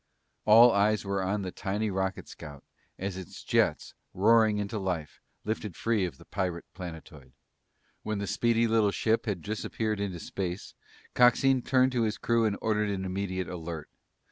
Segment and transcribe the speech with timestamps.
[0.45, 2.63] All eyes were on the tiny rocket scout
[2.97, 7.33] as its jets, roaring into life, lifted free of the pirate planetoid.
[8.01, 10.73] When the speedy little ship had disappeared into space,
[11.13, 13.91] Coxine turned to his crew and ordered an immediate alert.